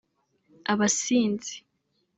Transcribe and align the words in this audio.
Abasinzi 0.71 1.55